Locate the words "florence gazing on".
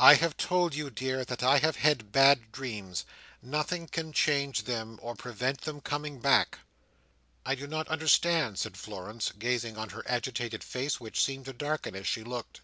8.76-9.90